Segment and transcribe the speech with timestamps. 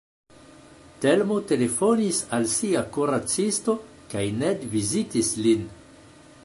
[1.03, 3.77] Telmo telefonis al sia kuracisto
[4.15, 5.67] kaj Ned vizitis lin.